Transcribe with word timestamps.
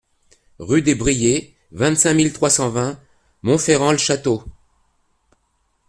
Rue 0.57 0.81
des 0.81 0.95
Brillets, 0.95 1.53
vingt-cinq 1.73 2.15
mille 2.15 2.33
trois 2.33 2.49
cent 2.49 2.71
vingt 2.71 2.99
Montferrand-le-Château 3.43 4.43